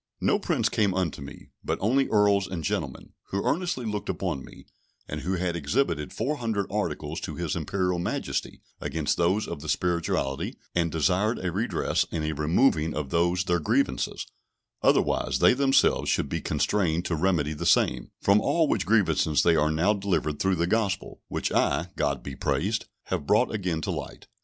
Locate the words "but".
1.63-1.77